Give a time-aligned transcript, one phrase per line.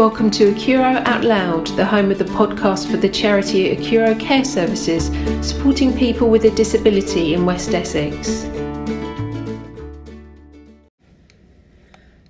[0.00, 4.46] welcome to Accuro Out Loud, the home of the podcast for the charity Accuro Care
[4.46, 5.08] Services,
[5.46, 8.46] supporting people with a disability in West Essex.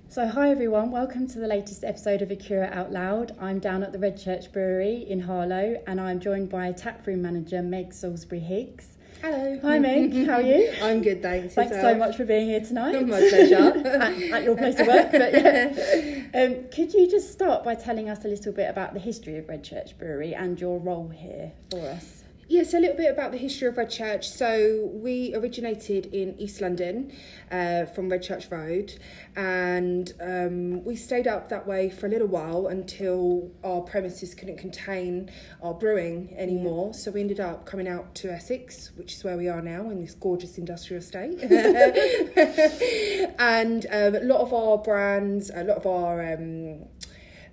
[0.09, 3.37] So, hi everyone, welcome to the latest episode of Accuro Out Loud.
[3.39, 7.93] I'm down at the Redchurch Brewery in Harlow and I'm joined by taproom manager Meg
[7.93, 8.90] Salisbury Higgs.
[9.21, 9.59] Hello.
[9.61, 10.73] Hi Meg, how are you?
[10.81, 11.53] I'm good, thanks.
[11.53, 11.93] Thanks Yourself?
[11.93, 13.05] so much for being here tonight.
[13.05, 13.55] My pleasure.
[13.87, 15.11] at, at your place of work.
[15.11, 16.23] But yeah.
[16.33, 19.45] um, could you just start by telling us a little bit about the history of
[19.45, 22.20] Redchurch Brewery and your role here for us?
[22.51, 24.25] Yes, a little bit about the history of Redchurch.
[24.25, 27.13] So we originated in East London
[27.49, 28.99] uh, from Redchurch Road,
[29.37, 34.57] and um, we stayed up that way for a little while until our premises couldn't
[34.57, 35.31] contain
[35.63, 36.93] our brewing anymore.
[36.93, 40.01] So we ended up coming out to Essex, which is where we are now in
[40.01, 41.39] this gorgeous industrial estate.
[43.39, 46.81] and um, a lot of our brands, a lot of our um,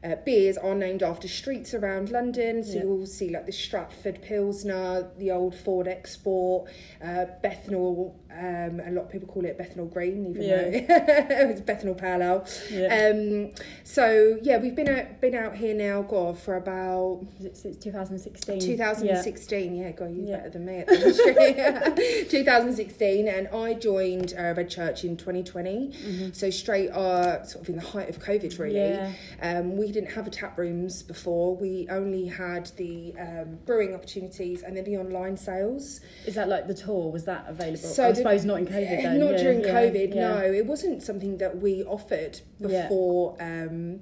[0.05, 2.63] uh, beers are named after streets around London.
[2.63, 2.83] So Yeah.
[2.85, 6.71] you'll see like the Stratford Pilsner, the old Ford Export,
[7.03, 8.15] uh, Bethnal.
[8.39, 10.63] Um, a lot of people call it Bethnal Green, even Yeah.
[10.63, 10.71] though
[11.51, 13.11] it's Bethnal Pale Yeah.
[13.11, 13.51] Um,
[13.83, 18.61] so yeah, we've been out, been out here now, God, for about since 2016?
[18.61, 19.75] 2016.
[19.77, 20.37] Yeah, God, you're Yeah.
[20.37, 26.31] better than me at the 2016, and I joined uh, Redchurch in 2020.
[26.33, 28.77] So straight, uh, sort of in the height of COVID, really.
[28.77, 29.13] Yeah.
[29.43, 31.57] Um, we didn't have a tap rooms before.
[31.57, 36.01] We only had the um, brewing opportunities and then the online sales.
[36.27, 37.11] Is that like the tour?
[37.11, 37.79] Was that available?
[37.79, 39.05] So the- suppose not in COVID.
[39.05, 39.13] Eh.
[39.17, 40.29] Not yeah, during yeah, COVID, yeah.
[40.29, 40.41] no.
[40.53, 43.37] It wasn't something that we offered before.
[43.41, 44.01] Um,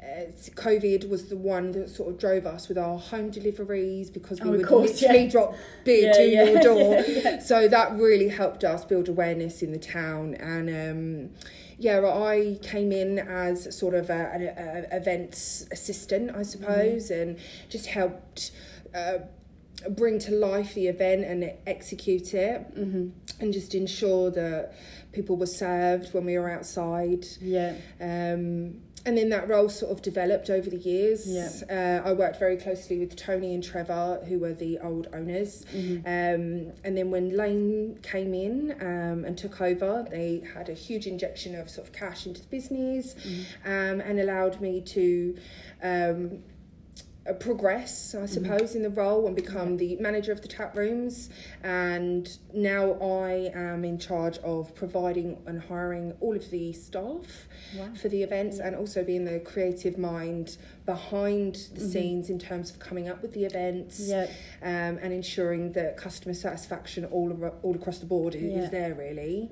[0.00, 4.40] uh, COVID was the one that sort of drove us with our home deliveries because
[4.40, 5.30] we Oh, would course, literally yeah.
[5.30, 6.60] drop beer Yeah, to yeah, your
[7.32, 7.40] door.
[7.40, 10.34] So that really helped us build awareness in the town.
[10.36, 11.30] And um,
[11.78, 17.20] yeah, I came in as sort of an events assistant, I suppose, Mm-hmm.
[17.30, 18.52] and just helped.
[18.94, 19.18] Uh,
[19.90, 23.08] bring to life the event and execute it Mm-hmm.
[23.40, 24.74] and just ensure that
[25.12, 27.24] people were served when we were outside.
[27.40, 27.74] Yeah.
[28.00, 31.24] Um, and then that role sort of developed over the years.
[31.26, 32.02] Yeah.
[32.04, 35.64] Uh, I worked very closely with Tony and Trevor, who were the old owners.
[35.72, 35.98] Mm-hmm.
[36.04, 41.06] Um, and then when Lane came in um, and took over, they had a huge
[41.06, 43.70] injection of sort of cash into the business Mm-hmm.
[43.70, 45.38] um, and allowed me to.
[47.28, 51.28] Uh, progress, I suppose, in the role and become the manager of the tap rooms.
[51.62, 57.46] And now I am in charge of providing and hiring all of the staff
[57.76, 57.88] Wow.
[58.00, 60.56] for the events and also being the creative mind
[60.86, 64.26] behind the scenes in terms of coming up with the events Yeah.
[64.62, 68.62] um, and ensuring that customer satisfaction all, ar- all across the board i- Yeah.
[68.64, 69.50] is there really.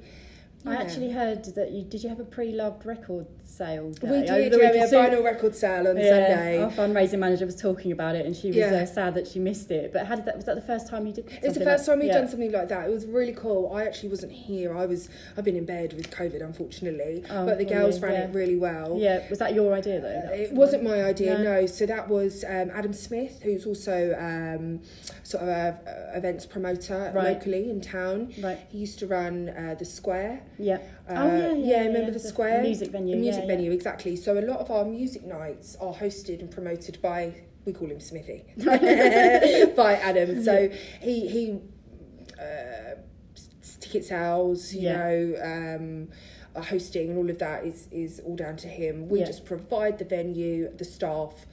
[0.64, 2.02] I actually heard that you did.
[2.02, 3.90] You have a pre-loved record sale?
[3.92, 6.62] Day We did, the yeah, we had vinyl record sale on yeah, Sunday.
[6.62, 8.74] Our fundraising manager was talking about it, and she was Yeah.
[8.82, 9.92] uh, sad that she missed it.
[9.92, 10.36] But how did that?
[10.36, 11.26] Was that the first time you did?
[11.42, 12.18] It's the first like- time we've yeah.
[12.18, 12.88] done something like that.
[12.88, 13.72] It was really cool.
[13.74, 14.76] I actually wasn't here.
[14.76, 17.24] I was I've been in bed with COVID, unfortunately.
[17.30, 18.24] Oh, but the girls ran yeah.
[18.28, 18.96] it really well.
[18.98, 20.22] Yeah, was that your idea though?
[20.32, 21.60] Uh, It wasn't my idea, No.
[21.60, 21.66] no.
[21.66, 24.80] So that was um, Adam Smith, who's also um,
[25.22, 25.78] sort of a,
[26.14, 27.34] a events promoter Right.
[27.34, 28.32] locally in town.
[28.40, 28.58] Right.
[28.70, 30.40] He used to run uh, the Square.
[30.58, 30.78] Yeah.
[31.08, 31.82] Uh, oh yeah, yeah.
[31.86, 32.62] remember the square?
[32.62, 33.14] music venue.
[33.14, 34.16] The music yeah, venue, exactly.
[34.16, 37.98] So a lot of our music nights are hosted and promoted by we call him
[38.00, 38.44] Smithy
[39.76, 40.42] by Adam.
[40.44, 40.68] So
[41.00, 41.58] he he
[42.40, 42.96] uh,
[43.80, 44.96] ticket sales, you Yeah.
[44.96, 45.34] know.
[45.42, 46.08] Um,
[46.62, 49.08] hosting and all of that is is all down to him.
[49.10, 49.26] We Yeah.
[49.26, 51.44] just provide the venue, the staff,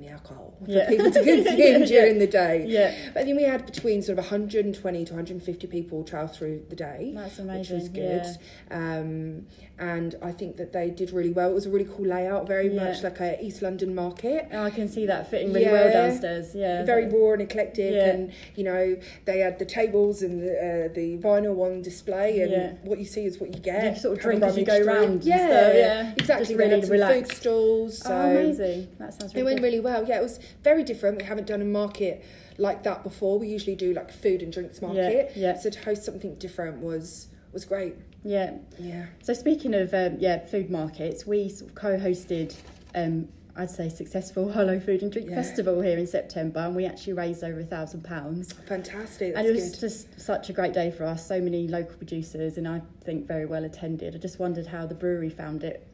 [0.00, 0.88] and the alcohol for Yeah.
[0.88, 2.64] people to consume Yeah, during the day.
[2.66, 2.94] Yeah.
[3.14, 7.12] But then we had between sort of 120 to 150 people travel through the day
[7.14, 7.78] That's which amazing.
[7.78, 8.26] was good.
[8.70, 9.46] Um,
[9.78, 11.50] and I think that they did really well.
[11.50, 14.48] It was a really cool layout, very much like a East London market.
[14.52, 16.54] Oh, I can see that fitting really well downstairs.
[16.54, 16.84] Yeah.
[16.84, 20.52] Very raw and eclectic, and you know they had the tables and the,
[20.90, 23.94] uh, the vinyl on display, and what you see is what you get.
[23.94, 26.12] You sort of drink as you go round Yeah, stuff, yeah.
[26.18, 26.46] exactly.
[26.46, 27.30] Just really relaxed.
[27.32, 27.98] food stalls.
[27.98, 28.88] So oh, amazing.
[28.98, 29.64] That sounds It really went good.
[29.64, 29.89] really well.
[30.06, 31.18] Yeah, it was very different.
[31.18, 32.24] We haven't done a market
[32.58, 33.38] like that before.
[33.38, 35.32] We usually do like food and drinks market.
[35.34, 35.52] yeah.
[35.52, 35.58] yeah.
[35.58, 37.94] So to host something different was was great.
[38.24, 38.58] Yeah.
[38.78, 39.06] Yeah.
[39.22, 42.54] So speaking of um, yeah food markets, we sort of co-hosted.
[42.94, 45.34] Um, I'd say successful Harlow Food and Drink Yeah.
[45.34, 48.52] Festival here in September, and we actually raised over a thousand pounds.
[48.52, 49.34] Fantastic.
[49.36, 49.80] And it was good.
[49.80, 51.26] just such a great day for us.
[51.26, 54.14] So many local producers, and I think very well attended.
[54.14, 55.86] I just wondered how the brewery found it.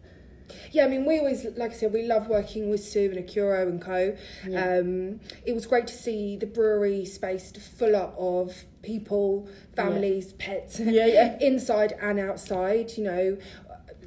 [0.72, 3.62] Yeah, I mean, we always, like I said, we love working with Sue and Accuro
[3.68, 4.16] and Co.
[4.46, 4.78] Yeah.
[4.78, 10.78] Um, it was great to see the brewery space full up of people, families, pets,
[10.78, 11.38] Yeah, yeah.
[11.40, 12.92] inside and outside.
[12.96, 13.38] You know,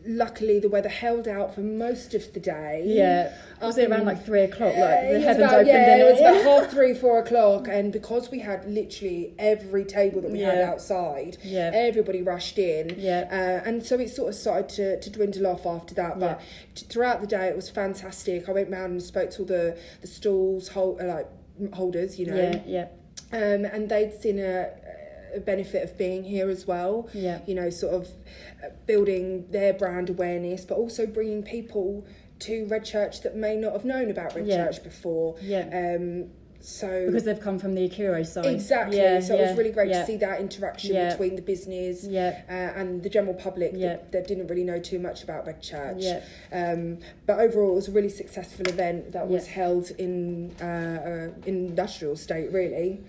[0.05, 2.83] luckily the weather held out for most of the day.
[2.85, 3.33] Yeah.
[3.61, 4.75] Was it around like three o'clock?
[4.75, 5.67] Like the heavens about, opened.
[5.67, 9.83] yeah, and it was about half three, four o'clock, and because we had literally every
[9.85, 11.71] table that we had outside, Yeah.
[11.73, 13.27] everybody rushed in, Yeah.
[13.63, 16.19] uh, and so it sort of started to, to dwindle off after that.
[16.19, 16.39] But
[16.75, 18.47] t- throughout the day, it was fantastic.
[18.47, 21.27] I went round and spoke to all the the stalls hold, uh, like
[21.73, 22.87] holders, you know, Yeah, yeah,
[23.33, 24.69] um, and they'd seen a,
[25.35, 27.09] a benefit of being here as well.
[27.13, 27.39] yeah.
[27.45, 28.07] You know, sort of
[28.63, 32.05] uh, building their brand awareness, but also bringing people
[32.39, 34.65] to Redchurch that may not have known about Red Yeah.
[34.65, 35.35] Church before.
[35.41, 35.95] Yeah.
[35.97, 36.29] Um,
[36.61, 38.45] so Because they've come from the Accuro side.
[38.47, 41.11] exactly, Yeah, so it was really great yeah, to see that interaction Yeah.
[41.11, 43.87] between the business Yeah, uh, and the general public Yeah.
[43.95, 46.01] that, that didn't really know too much about Redchurch.
[46.03, 46.19] yeah,
[46.51, 49.53] Um, but overall, it was a really successful event that was Yeah.
[49.53, 53.01] held in uh, uh, industrial state, really.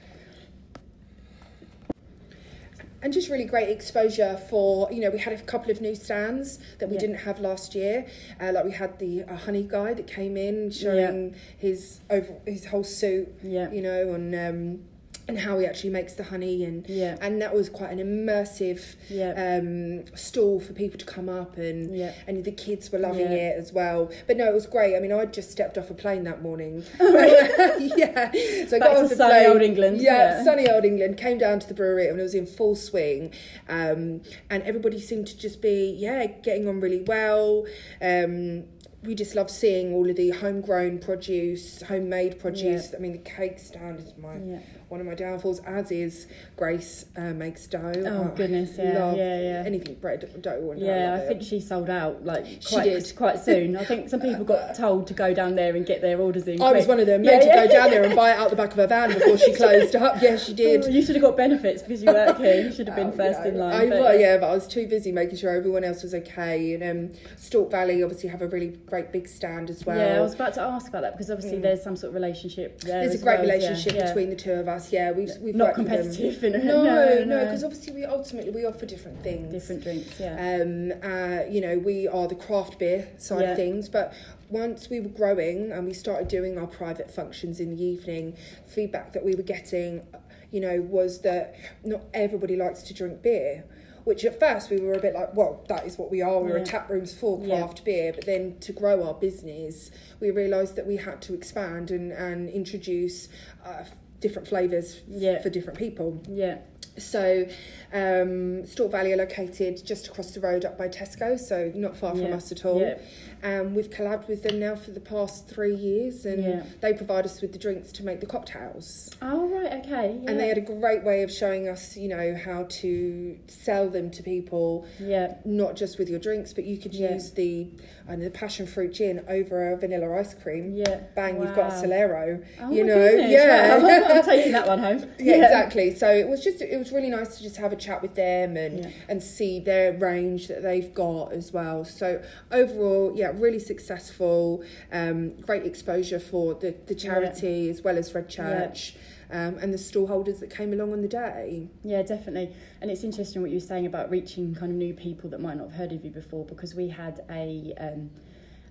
[3.02, 6.58] And just really great exposure for, you know, we had a couple of new stands
[6.78, 7.00] that we Yeah.
[7.00, 8.04] didn't have last year.
[8.40, 12.66] Uh, like we had the uh, honey guy that came in showing his over his
[12.66, 14.84] whole suit, yeah, you know, and um,
[15.30, 18.96] and how he actually makes the honey, and yeah, and that was quite an immersive
[19.08, 22.12] yeah, um, stall for people to come up and yeah.
[22.26, 23.50] and the kids were loving Yeah.
[23.50, 24.10] it as well.
[24.26, 24.96] But no, it was great.
[24.96, 26.84] I mean, I just stepped off a plane that morning.
[27.00, 28.30] yeah,
[28.66, 29.50] so I got to off the sunny plane.
[29.50, 30.44] old England, Yeah, yeah.
[30.44, 31.16] sunny old England.
[31.16, 33.32] Came down to the brewery and it was in full swing,
[33.68, 37.66] um, and everybody seemed to just be yeah getting on really well.
[38.02, 38.64] Um,
[39.02, 42.94] we just love seeing all of the homegrown produce, homemade produce.
[42.94, 44.58] I mean, the cake stand is my yeah.
[44.90, 46.26] One of my downfalls, as is
[46.56, 47.92] Grace uh, makes dough.
[48.06, 49.62] Oh I goodness, yeah, yeah, yeah.
[49.64, 53.12] anything bread, dough, and Yeah, love I think she sold out like She quite did.
[53.16, 53.76] quite soon.
[53.76, 56.60] I think some people got told to go down there and get their orders in.
[56.60, 57.62] I was one of them, Yeah, made yeah.
[57.62, 59.54] to go down there and buy it out the back of her van before she
[59.62, 60.20] closed up.
[60.20, 60.84] Yeah, she did.
[60.84, 62.60] Oh, you should have got benefits because you work here.
[62.64, 63.72] You should have been Oh, first yeah, in line.
[63.72, 66.74] I, but- well, yeah, but I was too busy making sure everyone else was okay.
[66.74, 66.82] And
[67.12, 69.96] um, Stork Valley obviously have a really great big stand as well.
[69.96, 71.62] Yeah, I was about to ask about that because obviously Mm.
[71.62, 73.00] there's some sort of relationship there.
[73.06, 74.06] There's a great well, relationship yeah.
[74.08, 74.79] between the two of us.
[74.90, 77.44] Yeah, we've we've Not competitive in a No, no, no, no.
[77.44, 79.52] because obviously we ultimately we offer different things.
[79.52, 80.18] different drinks.
[80.18, 83.50] Yeah, Um, uh, you know, we are the craft beer side Yeah.
[83.52, 84.12] of things, but
[84.48, 88.34] once we were growing and we started doing our private functions in the evening,
[88.66, 90.02] feedback that we were getting,
[90.50, 91.54] you know, was that
[91.84, 93.64] not everybody likes to drink beer.
[94.04, 96.40] Which at first we were a bit like, well, that is what we are.
[96.42, 96.62] We're Yeah.
[96.62, 97.58] a tap rooms for Yeah.
[97.58, 98.12] craft beer.
[98.14, 99.90] But then to grow our business,
[100.20, 103.28] we realised that we had to expand and, and introduce
[103.64, 103.84] uh,
[104.20, 105.40] different flavours Yeah.
[105.42, 106.22] for different people.
[106.28, 106.58] yeah,
[106.98, 107.46] So,
[107.92, 112.14] um, Stork Valley are located just across the road up by Tesco, so not far
[112.14, 112.80] from us at all.
[112.80, 112.98] yeah,
[113.42, 116.62] Um, we've collabed with them now for the past three years, and Yeah.
[116.82, 119.08] they provide us with the drinks to make the cocktails.
[119.22, 120.14] Oh right, okay.
[120.22, 120.30] Yeah.
[120.30, 124.10] And they had a great way of showing us, you know, how to sell them
[124.10, 127.14] to people, yeah, not just with your drinks, but you could Yeah.
[127.14, 127.68] use the,
[128.06, 130.74] I know, the passion fruit gin over a vanilla ice cream.
[130.76, 131.00] yeah.
[131.14, 131.82] Bang, you've got a Wow.
[131.82, 132.44] Solero.
[132.60, 133.78] Oh you know, goodness, yeah.
[133.78, 134.16] wow.
[134.18, 135.04] I'm taking that one home.
[135.18, 135.94] yeah, exactly.
[135.94, 138.56] So it was just it was really nice to just have a chat with them
[138.56, 138.90] and Yeah.
[139.08, 141.84] and see their range that they've got as well.
[141.84, 142.22] So
[142.52, 144.62] overall, yeah, really successful.
[144.92, 148.94] Um, great exposure for the the charity as well as Redchurch.
[149.32, 151.68] Um, and the stallholders that came along on the day.
[151.84, 152.52] Yeah, definitely.
[152.80, 155.56] And it's interesting what you were saying about reaching kind of new people that might
[155.56, 158.10] not have heard of you before because we had a um,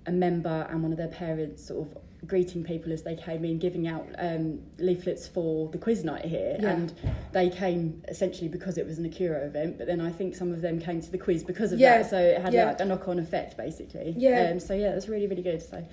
[0.06, 3.59] a member and one of their parents sort of greeting people as they came in,
[3.59, 6.57] giving out um, leaflets for the quiz night here.
[6.59, 6.71] Yeah.
[6.71, 6.93] And
[7.31, 10.61] they came essentially because it was an Accuro event, but then I think some of
[10.61, 12.09] them came to the quiz because of Yeah, that.
[12.09, 12.65] So it had yeah.
[12.65, 14.13] like a knock on effect basically.
[14.17, 14.49] Yeah.
[14.51, 15.61] Um, so yeah, that's really, really good.
[15.61, 15.85] So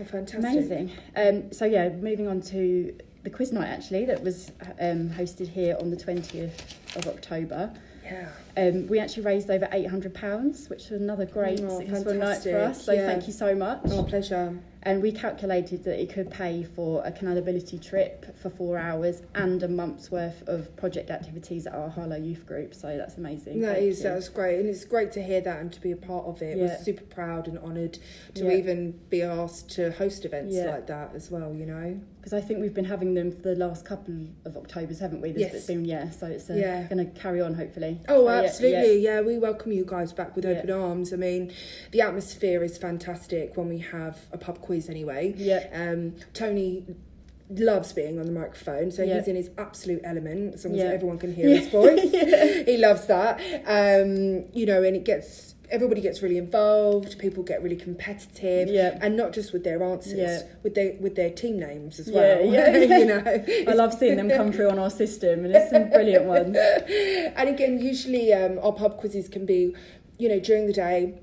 [0.00, 0.50] Oh, fantastic!
[0.50, 0.90] Amazing.
[1.14, 4.50] Um, so yeah, moving on to the quiz night actually that was
[4.80, 7.72] um, hosted here on the twentieth of October.
[8.02, 12.14] Yeah, Um, we actually raised over eight hundred pounds, which was another great Oh, successful
[12.14, 12.84] night for us.
[12.84, 13.06] So Yeah.
[13.06, 13.80] thank you so much.
[13.90, 14.58] our pleasure.
[14.86, 19.62] And we calculated that it could pay for a canalability trip for four hours and
[19.62, 22.74] a month's worth of project activities at our Harlow Youth Group.
[22.74, 23.62] So that's amazing.
[23.62, 24.10] That Thank is you.
[24.10, 26.58] that's great, and it's great to hear that and to be a part of it.
[26.58, 27.98] We're super proud and honoured
[28.34, 28.50] to Yeah.
[28.52, 30.66] even be asked to host events Yeah.
[30.66, 31.54] like that as well.
[31.54, 32.00] You know.
[32.20, 34.14] Because I think we've been having them for the last couple
[34.46, 35.32] of Octobers, haven't we?
[35.32, 35.66] There's Yes.
[35.66, 36.84] been yeah, so it's uh, Yeah.
[36.88, 38.00] going to carry on hopefully.
[38.08, 38.98] Oh, So, yeah, absolutely.
[39.00, 39.14] yeah.
[39.16, 40.52] Yeah, we welcome you guys back with Yeah.
[40.52, 41.12] open arms.
[41.12, 41.52] I mean,
[41.92, 45.34] the atmosphere is fantastic when we have a pub quiz anyway.
[45.36, 45.66] Yeah.
[45.72, 46.84] Um, Tony
[47.50, 49.18] loves being on the microphone, so Yeah.
[49.18, 50.84] he's in his absolute element, as long Yeah.
[50.86, 52.10] everyone can hear his voice.
[52.66, 53.38] He loves that.
[53.66, 58.68] Um, you know, and it gets everybody gets really involved, people get really competitive.
[58.68, 58.98] Yeah.
[59.00, 60.42] And not just with their answers, Yeah.
[60.62, 62.44] with their with their team names as Yeah, well.
[62.54, 62.76] yeah.
[62.98, 63.22] you know.
[63.70, 66.56] I love seeing them come through on our system, and it's some brilliant ones.
[67.36, 69.74] and again, usually um, our pub quizzes can be,
[70.18, 71.14] you know, during the day.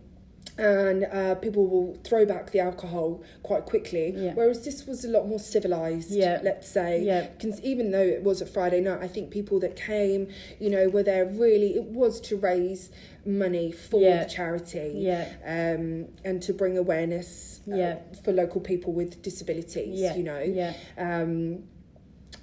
[0.57, 4.13] And uh, people will throw back the alcohol quite quickly.
[4.15, 4.33] Yeah.
[4.33, 6.39] Whereas this was a lot more civilized, Yeah.
[6.43, 7.01] let's say.
[7.03, 7.27] Yeah.
[7.41, 10.27] Cons- even though it was a Friday night, I think people that came,
[10.59, 12.91] you know, were there really, it was to raise
[13.25, 14.23] money for Yeah.
[14.23, 15.27] the charity Yeah.
[15.45, 17.97] um, and to bring awareness uh, Yeah.
[18.23, 20.15] for local people with disabilities, Yeah.
[20.15, 20.39] you know.
[20.41, 20.73] Yeah.
[20.97, 21.63] Um,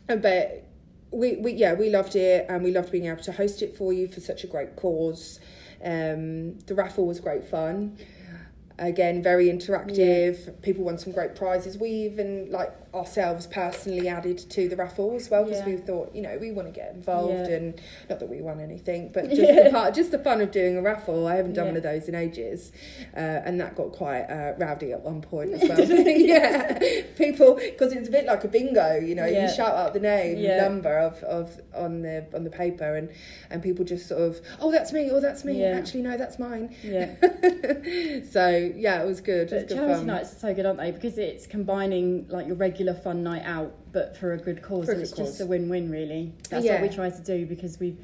[0.07, 0.65] but
[1.11, 3.93] we, we yeah we loved it and we loved being able to host it for
[3.95, 5.41] you for such a great cause.
[5.85, 7.99] Um, the raffle was great fun.
[8.79, 10.61] Again, very interactive.
[10.63, 11.77] People won some great prizes.
[11.77, 15.67] We even like ourselves personally added to the raffle as well because Yeah.
[15.75, 17.57] we thought you know we want to get involved Yeah.
[17.57, 20.77] and not that we won anything, but just the part, just the fun of doing
[20.77, 21.27] a raffle.
[21.27, 22.73] I haven't done one of those in ages,
[23.17, 25.81] uh, and that got quite uh, rowdy at one point as well.
[26.09, 26.79] yeah,
[27.17, 28.97] people because it's a bit like a bingo.
[28.97, 32.97] You know, you shout out the name, number of, of on the on the paper,
[32.97, 33.11] and
[33.51, 35.63] and people just sort of oh that's me, oh that's me.
[35.65, 36.75] Actually no, that's mine.
[36.83, 37.15] Yeah.
[38.31, 39.53] So yeah, it was good.
[39.53, 40.07] It was good charity fun.
[40.07, 40.91] nights are so good, aren't they?
[40.91, 44.87] Because it's combining like your regular fun night out, but for a good cause.
[44.87, 45.29] For and good it's cause.
[45.29, 46.33] just a win-win, really.
[46.51, 46.81] That's Yeah.
[46.81, 47.97] what we try to do because we've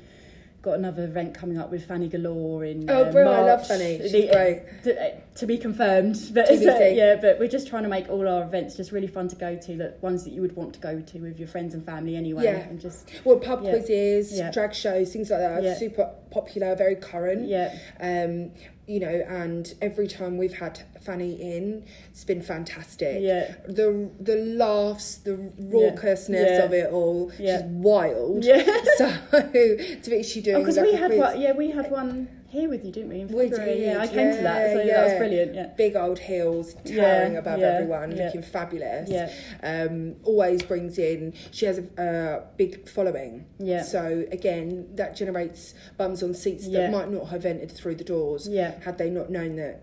[0.63, 2.89] got another event coming up with Fanny Galore in.
[2.89, 3.99] Oh, uh, bro, I love Fanny.
[4.01, 4.63] She's The- great.
[4.85, 8.27] To, uh, to be confirmed, but uh, yeah, but we're just trying to make all
[8.27, 9.77] our events just really fun to go to.
[9.77, 12.45] That ones that you would want to go to with your friends and family anyway,
[12.45, 12.61] Yeah.
[12.69, 13.73] and just Well, pub Yeah.
[13.73, 14.51] quizzes, Yeah.
[14.53, 17.47] drag shows, things like that are super popular, very current.
[17.47, 18.53] yeah, Um,
[18.87, 23.23] you know, and every time we've had Fanny in, it's been fantastic.
[23.23, 26.65] yeah, The the laughs, the raucousness Yeah.
[26.65, 27.59] of it all, Yeah.
[27.59, 28.45] just wild.
[28.45, 28.63] yeah.
[28.99, 32.29] So to be she doing oh, Because like we had one, yeah, we had one
[32.55, 33.21] here with you, didn't we?
[33.21, 35.19] In We did, yeah, I came to that, so yeah, that was yeah.
[35.19, 35.55] brilliant.
[35.55, 38.25] Yeah, big old heels towering Yeah, above yeah, everyone, yeah.
[38.27, 39.11] looking fabulous.
[39.11, 39.31] yeah,
[39.63, 41.35] um, always brings in.
[41.51, 46.83] She has a, a big following, yeah, so again that generates bums on seats Yeah.
[46.83, 49.83] that might not have entered through the doors yeah, had they not known that.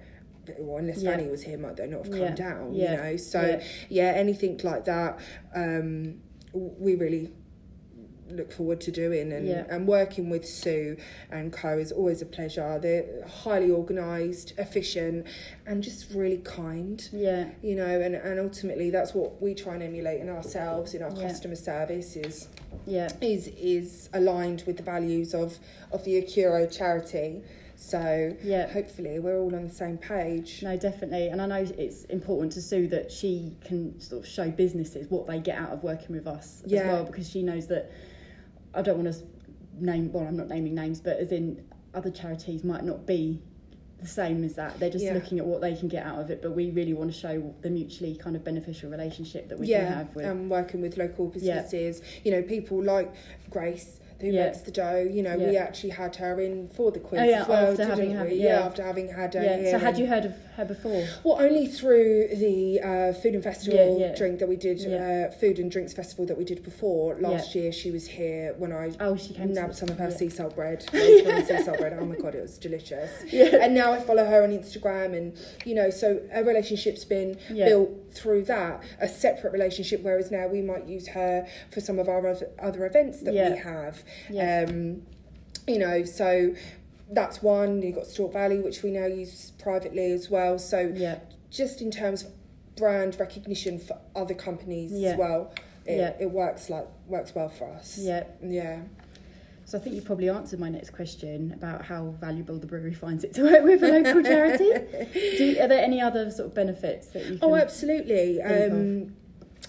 [0.58, 1.12] Well, unless Yeah.
[1.12, 2.36] Fanny was here, might they not have come Yeah.
[2.36, 2.74] down?
[2.74, 2.92] Yeah.
[2.92, 3.64] You know, so Yeah.
[3.90, 4.12] yeah.
[4.16, 5.20] anything like that,
[5.56, 6.22] um,
[6.54, 7.32] we really
[8.32, 9.66] look forward to doing and, Yeah.
[9.70, 10.98] and working with Sue
[11.32, 12.80] and Co is always a pleasure.
[12.82, 15.26] They're highly organised, efficient,
[15.66, 19.84] and just really kind yeah, you know and, and ultimately that's what we try and
[19.84, 21.28] emulate in ourselves in our Yeah.
[21.28, 22.48] customer service is
[22.86, 25.60] yeah, is is aligned with the values of
[25.92, 27.42] of the Accuro charity
[27.76, 28.68] so yeah.
[28.72, 32.62] hopefully we're all on the same page No, definitely, and I know it's important to
[32.62, 36.28] Sue that she can sort of show businesses what they get out of working with
[36.28, 36.82] us Yeah.
[36.82, 37.90] as well, because she knows that
[38.74, 39.24] I don't want to
[39.80, 40.12] name.
[40.12, 41.64] Well, I'm not naming names, but as in
[41.94, 43.42] other charities might not be
[44.00, 44.80] the same as that.
[44.80, 45.14] They're just Yeah.
[45.14, 47.54] looking at what they can get out of it, but we really want to show
[47.62, 50.26] the mutually kind of beneficial relationship that we yeah can have with.
[50.26, 52.02] and working with local businesses.
[52.02, 52.20] Yeah.
[52.24, 53.14] you know people like
[53.52, 54.46] Grace who Yeah.
[54.46, 57.42] makes the dough you know we actually had her in for the quiz Oh, yeah,
[57.42, 58.44] as well after having had- yeah.
[58.60, 58.66] yeah.
[58.66, 59.58] after having had her yeah.
[59.58, 61.06] here So had you heard of her before?
[61.24, 64.16] Well, only through the uh, food and festival Yeah, yeah.
[64.16, 65.28] drink that we did, Yeah.
[65.30, 67.72] uh, food and drinks festival that we did before last year.
[67.72, 69.54] She was here when I Oh, she came.
[69.54, 70.86] nabbed some of her sea salt bread.
[70.94, 71.98] Loads of her sea salt bread.
[72.00, 73.12] Oh my god, it was delicious.
[73.34, 77.90] And now I follow her on Instagram, and you know, so a relationship's been built
[78.14, 78.84] through that.
[79.00, 82.26] A separate relationship, whereas now we might use her for some of our
[82.60, 84.04] other, events that we have.
[84.70, 85.04] Um,
[85.68, 86.54] you know, so.
[87.12, 87.82] That's one.
[87.82, 90.58] You've got Stork Valley, which we now use privately as well.
[90.58, 91.20] So yeah.
[91.50, 92.32] just in terms of
[92.78, 95.10] brand recognition for other companies Yeah.
[95.12, 95.54] as well
[95.86, 96.14] it, Yeah.
[96.20, 98.24] it works like works well for us Yeah.
[98.42, 98.80] yeah
[99.66, 103.24] So I think you probably answered my next question about how valuable the brewery finds
[103.26, 104.70] it to work with a local charity.
[105.38, 107.40] Do are there any other sort of benefits that you can?
[107.44, 109.14] oh absolutely um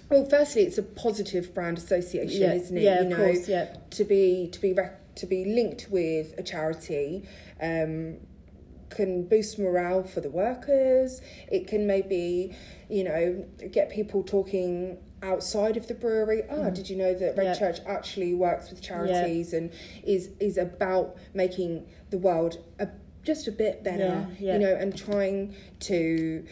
[0.09, 3.49] well firstly it's a positive brand association yeah, isn't it yeah, you of know course,
[3.49, 7.27] yeah, to be to be rec- to be linked with a charity
[7.61, 8.17] um
[8.91, 12.55] can boost morale for the workers it can maybe
[12.91, 16.75] you know get people talking outside of the brewery ah Mhm.
[16.75, 17.55] did you know that red Yeah.
[17.55, 19.71] church actually works with charities and
[20.05, 22.89] is is about making the world a,
[23.23, 24.53] just a bit better yeah.
[24.55, 26.45] you know and trying to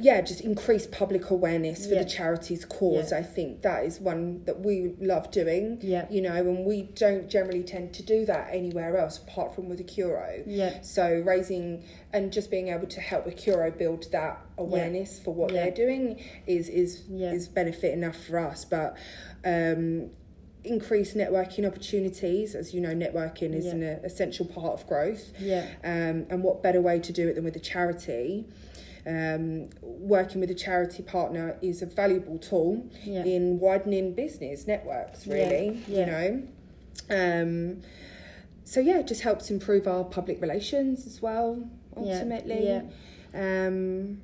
[0.00, 2.02] yeah, just increase public awareness for Yeah.
[2.04, 3.10] the charity's cause.
[3.10, 3.18] Yeah.
[3.18, 7.28] I think that is one that we love doing yeah, you know, and we don't
[7.28, 10.42] generally tend to do that anywhere else apart from with Accuro.
[10.46, 15.52] yeah, So raising and just being able to help Accuro build that awareness for what
[15.52, 15.64] Yeah.
[15.64, 17.32] they're doing is is Yeah.
[17.32, 18.64] is benefit enough for us.
[18.64, 18.96] But
[19.44, 20.10] um,
[20.64, 23.72] increased networking opportunities, as you know, networking is Yeah.
[23.72, 25.32] an essential part of growth.
[25.40, 28.46] yeah, Um, and what better way to do it than with a charity?
[29.08, 35.26] Um, working with a charity partner is a valuable tool yeah, in widening business networks
[35.26, 35.98] really yeah.
[35.98, 36.42] you know
[37.08, 37.82] um
[38.68, 41.66] so yeah, it just helps improve our public relations as well.
[41.96, 42.82] Ultimately, yeah.
[43.32, 44.20] Um,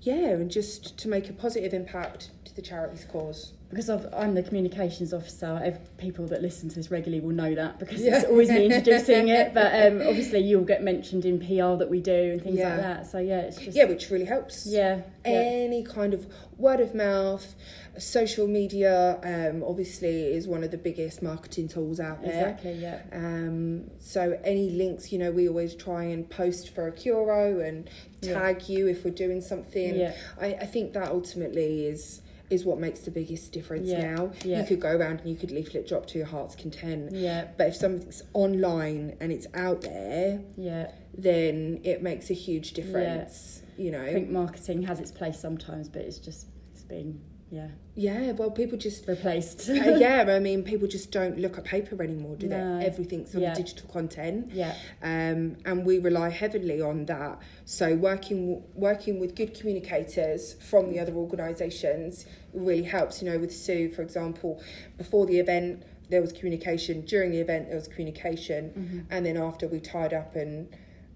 [0.00, 2.30] yeah, and just to make a positive impact
[2.60, 3.52] the charity's cause.
[3.70, 7.54] because of, I'm the communications officer, ev people that listen to this regularly will know
[7.54, 8.16] that because Yeah.
[8.16, 9.54] it's always me introducing it.
[9.60, 12.70] But um, obviously, you'll get mentioned in PR that we do and things Yeah.
[12.70, 13.06] like that.
[13.06, 14.66] So yeah, it's just Yeah, which really helps.
[14.66, 16.26] yeah, yeah, any kind of
[16.58, 17.54] word of mouth,
[17.98, 22.32] social media, um, obviously is one of the biggest marketing tools out there.
[22.32, 27.66] exactly, yeah, Um, so any links, you know, we always try and post for Accuro
[27.66, 27.88] and
[28.20, 29.94] tag you if we're doing something.
[29.94, 34.32] yeah, I, I think that ultimately is is what makes the biggest difference Yeah, now.
[34.44, 34.60] yeah.
[34.60, 37.12] You could go around and you could leaflet drop to your heart's content.
[37.12, 40.90] yeah, But if something's online and it's out there, yeah.
[41.16, 43.62] then it makes a huge difference.
[43.78, 44.02] You know.
[44.02, 47.68] I think marketing has its place sometimes, but it's just it's being yeah
[48.00, 49.68] yeah, well people just replaced.
[49.68, 52.78] Uh, yeah, I mean, people just don't look at paper anymore, do No.
[52.78, 52.86] they?
[52.86, 53.52] Everything's on Yeah.
[53.54, 57.40] digital content, yeah, um, and we rely heavily on that.
[57.66, 63.20] So working working with good communicators from the other organisations really helps.
[63.20, 64.62] You know, with Sue, for example,
[64.96, 68.98] before the event there was communication, during the event there was communication, mm-hmm.
[69.10, 70.68] and then after we tied up and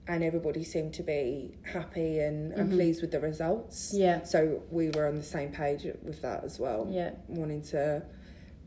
[0.07, 2.75] and everybody seemed to be happy and, and Mhm.
[2.75, 3.93] pleased with the results.
[3.95, 6.87] yeah, So we were on the same page with that as well.
[6.91, 8.03] Yeah, wanting to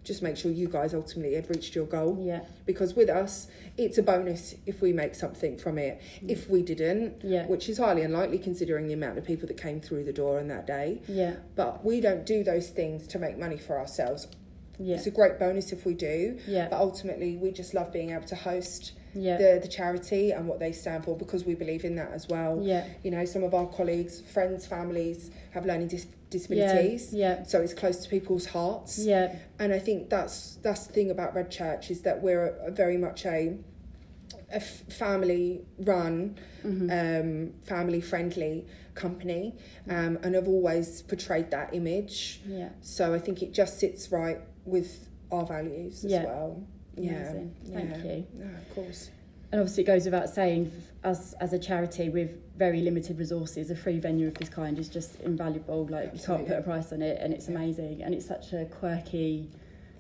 [0.03, 2.17] just make sure you guys ultimately had reached your goal.
[2.20, 6.00] Yeah, because with us it's a bonus if we make something from it.
[6.27, 9.79] If we didn't yeah, which is highly unlikely considering the amount of people that came
[9.82, 11.01] through the door on that day.
[11.08, 14.27] Yeah, but we don't do those things to make money for ourselves.
[14.79, 16.38] Yeah, it's a great bonus if we do.
[16.48, 20.47] Yeah, but ultimately we just love being able to host yeah, the, the charity and
[20.47, 23.43] what they stand for because we believe in that as well yeah, you know some
[23.43, 27.43] of our colleagues friends families have learning dis- disabilities yeah, yeah.
[27.43, 31.35] so it's close to people's hearts yeah, and I think that's that's the thing about
[31.35, 33.57] Redchurch is that we're a, a very much a
[34.49, 39.53] a f- family run, mhm, um, family friendly company,
[39.89, 42.41] um, and I've always portrayed that image.
[42.47, 42.69] yeah.
[42.82, 46.23] So I think it just sits right with our values as Yeah.
[46.97, 47.33] Yeah,
[47.73, 48.03] Thank yeah.
[48.03, 48.27] you.
[48.33, 49.12] No, of course.
[49.51, 50.71] And obviously, it goes without saying,
[51.03, 54.89] us as a charity with very limited resources, a free venue of this kind is
[54.89, 55.88] just invaluable.
[55.88, 58.65] Like you can't put a price on it, and it's amazing, and it's such a
[58.65, 59.49] quirky,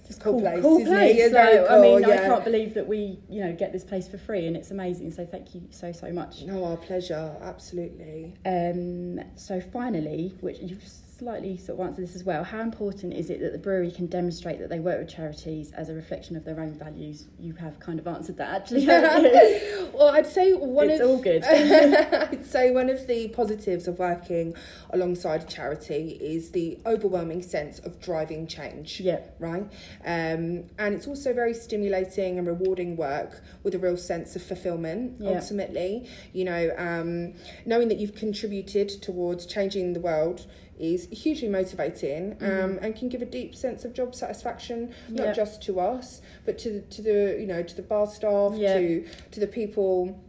[0.05, 1.23] just Cool cool, place, cool place.
[1.25, 4.07] So very I mean, cool, I can't believe that we, you know, get this place
[4.07, 5.11] for free, and it's amazing.
[5.11, 6.43] So thank you so so much.
[6.43, 7.35] No, our pleasure.
[7.41, 8.35] Absolutely.
[8.45, 10.83] Um, so finally, which you've
[11.17, 14.07] slightly sort of answered this as well, how important is it that the brewery can
[14.07, 17.27] demonstrate that they work with charities as a reflection of their own values?
[17.39, 18.85] You have kind of answered that actually.
[18.87, 21.43] well, I'd say one it's of all good.
[21.43, 24.55] I'd say one of the positives of working
[24.91, 28.99] alongside a charity is the overwhelming sense of driving change.
[28.99, 29.63] yeah, Right,
[30.05, 35.17] um, and it's also very stimulating and rewarding work with a real sense of fulfillment.
[35.19, 35.31] Yeah.
[35.31, 37.33] Ultimately, you know, um,
[37.65, 40.45] knowing that you've contributed towards changing the world
[40.79, 42.83] is hugely motivating um, Mhm.
[42.83, 46.81] and can give a deep sense of job satisfaction, not just to us, but to
[46.81, 48.77] to the you know to the bar staff, Yeah.
[48.77, 50.19] to to the people.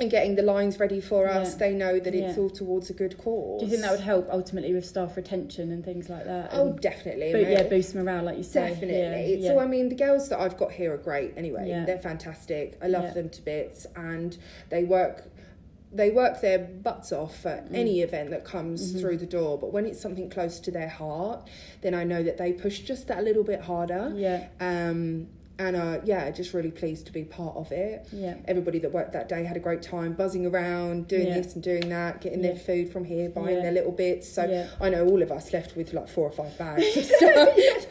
[0.00, 1.58] And getting the lines ready for us, Yeah.
[1.58, 2.42] they know that it's Yeah.
[2.44, 3.58] all towards a good cause.
[3.58, 6.50] Do you think that would help ultimately with staff retention and things like that?
[6.52, 7.32] Oh, definitely.
[7.32, 8.68] but yeah, boost morale, like you say.
[8.68, 9.40] Definitely.
[9.40, 9.48] Yeah.
[9.54, 11.32] So I mean, the girls that I've got here are great.
[11.36, 12.78] Anyway, they're fantastic.
[12.80, 14.36] I love them to bits, and
[14.70, 15.24] they work.
[15.90, 17.74] They work their butts off at Mm.
[17.74, 19.00] any event that comes Mhm.
[19.00, 19.56] through the door.
[19.58, 21.48] But when it's something close to their heart,
[21.80, 24.12] then I know that they push just that little bit harder.
[24.14, 28.06] yeah, Um, and uh, yeah, just really pleased to be part of it.
[28.12, 31.34] yeah, Everybody that worked that day had a great time, buzzing around, doing Yeah.
[31.40, 33.62] this and doing that, getting their food from here, buying Yeah.
[33.62, 34.28] their little bits.
[34.28, 34.68] So yeah.
[34.80, 37.48] I know all of us left with like four or five bags of stuff.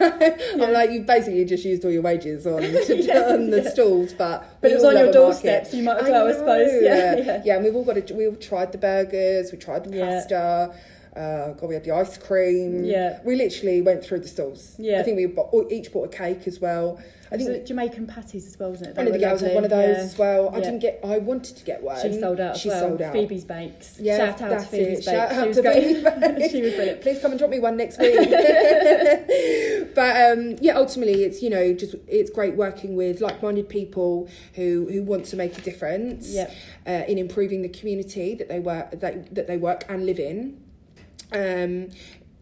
[0.54, 3.70] I'm like, you basically just used all your wages on, Yeah, on the yeah.
[3.70, 6.26] stalls, but But it was on your a doorstep, so you might as I well,
[6.28, 6.72] I suppose.
[6.72, 7.42] know, Yeah, yeah.
[7.44, 7.54] yeah.
[7.56, 8.14] And we've all got to.
[8.14, 10.06] We've tried the burgers, we tried the Yeah.
[10.06, 10.74] pasta.
[11.16, 12.84] Uh, God, we had the ice cream.
[12.84, 13.20] Yeah.
[13.24, 14.74] we literally went through the stalls.
[14.78, 15.00] Yeah.
[15.00, 17.00] I think we bought, each bought a cake as well.
[17.30, 18.94] I think it Jamaican patties as well, wasn't it?
[18.94, 20.02] They one of the girls had one of those yeah.
[20.02, 20.48] as well.
[20.48, 20.64] I Yeah.
[20.64, 21.00] didn't get.
[21.04, 22.00] I wanted to get one.
[22.00, 22.80] She sold out She well.
[22.80, 23.12] sold out.
[23.12, 23.96] Phoebe's Bakes.
[24.00, 24.94] Yeah, Shout out to Phoebe's it.
[24.94, 25.04] Bakes.
[25.04, 25.62] Shout she out was to.
[25.62, 26.02] Phoebe's
[26.38, 26.52] Bakes.
[26.52, 27.00] she was brilliant.
[27.02, 28.14] Please come and drop me one next week.
[29.94, 34.88] but um, yeah, ultimately, it's you know just it's great working with like-minded people who
[34.90, 36.50] who want to make a difference Yeah,
[36.86, 40.62] uh, in improving the community that they work that, that they work and live in.
[41.32, 41.88] Um,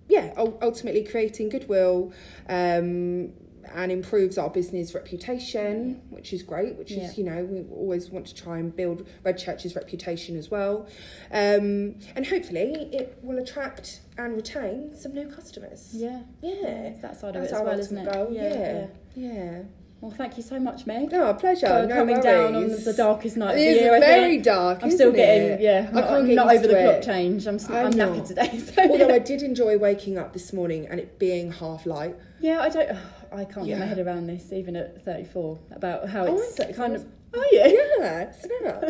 [0.09, 2.13] yeah, ul- ultimately creating goodwill.
[2.49, 3.33] Um,
[3.75, 6.77] and improves our business reputation, which is great.
[6.77, 7.09] Which Yeah.
[7.11, 10.87] is, you know, we always want to try and build Redchurch's reputation as well,
[11.33, 15.91] um, and hopefully it will attract and retain some new customers.
[15.93, 16.21] yeah.
[16.43, 16.93] Yeah.
[17.03, 18.13] That side That's of it as well, isn't it?
[18.13, 18.29] goal.
[18.33, 18.43] yeah.
[18.55, 18.87] Yeah.
[19.17, 19.63] yeah.
[20.01, 21.11] Well, thank you so much, Meg.
[21.11, 21.67] No, pleasure.
[21.67, 23.95] For no coming down on the darkest night of It the year.
[23.97, 24.81] I very dark.
[24.83, 25.61] I'm still getting, it?
[25.61, 27.47] yeah, I I'm, can't I'm get not over the to clock change.
[27.47, 28.09] I'm, I'm I'm not.
[28.11, 28.59] knackered today.
[28.77, 29.15] So Although yeah.
[29.15, 32.15] I did enjoy waking up this morning and it being half light.
[32.41, 32.91] yeah, I don't,
[33.33, 36.73] I can't get my head around this even at 34 about how Oh, it's I-
[36.73, 37.07] kind of.
[37.39, 38.81] Oh yeah, Yeah, it's not.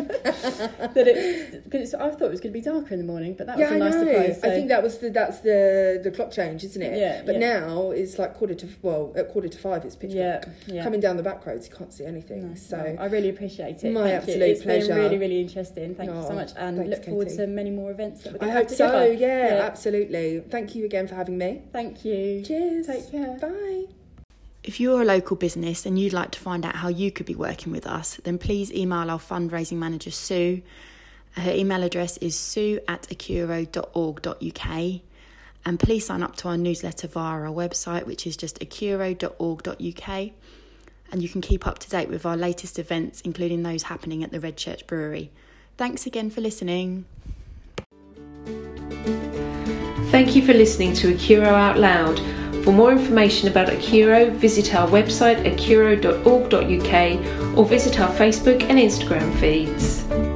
[0.94, 3.46] that it's because I thought it was going to be darker in the morning, but
[3.48, 4.04] that yeah, was a I nice know.
[4.06, 4.44] surprise.
[4.44, 6.98] I think that was the that's the the clock change, isn't it?
[6.98, 7.58] Yeah, But yeah.
[7.60, 9.84] now it's like quarter to well at quarter to five.
[9.84, 10.54] It's pitch yeah, black.
[10.66, 10.84] yeah.
[10.84, 12.50] Coming down the back roads, you can't see anything.
[12.50, 13.92] No, so well, I really appreciate it.
[13.92, 14.52] My Thank absolute you.
[14.52, 14.88] It's pleasure.
[14.94, 15.94] been really, really interesting.
[15.94, 17.36] Thank you Oh, so much, and thanks, look forward Katie.
[17.38, 18.86] to many more events that we're I to hope so.
[18.86, 19.12] together.
[19.14, 20.40] Yeah, absolutely.
[20.48, 21.62] Thank you again for having me.
[21.72, 22.42] Thank you.
[22.44, 22.86] Cheers.
[22.86, 23.36] Take care.
[23.40, 24.05] Bye.
[24.66, 27.36] If you're a local business and you'd like to find out how you could be
[27.36, 30.60] working with us, then please email our fundraising manager, Sue.
[31.36, 35.00] Her email address is sue at accuro.org.uk.
[35.64, 40.30] And please sign up to our newsletter via our website, which is just accuro.org.uk.
[41.12, 44.32] And you can keep up to date with our latest events, including those happening at
[44.32, 45.30] the Redchurch Brewery.
[45.76, 47.04] Thanks again for listening.
[50.10, 52.45] Thank you for listening to Accuro Out Loud.
[52.66, 59.32] For more information about Accuro, visit our website accuro.org.uk or visit our Facebook and Instagram
[59.38, 60.35] feeds.